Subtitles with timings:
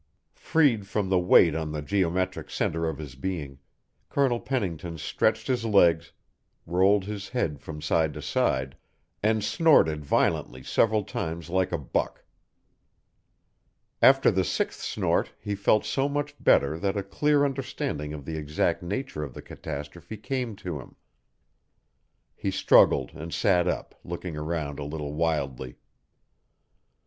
[0.33, 3.59] Freed from the weight on the geometric centre of his being,
[4.09, 6.11] Colonel Pennington stretched his legs,
[6.65, 8.75] rolled his head from side to side,
[9.21, 12.25] and snorted violently several times like a buck.
[14.01, 18.37] After the sixth snort he felt so much better that a clear understanding of the
[18.37, 20.95] exact nature of the catastrophe came to him;
[22.35, 25.75] he struggled and sat up, looking around a little wildly.